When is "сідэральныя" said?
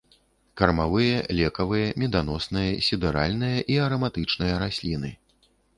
2.89-3.57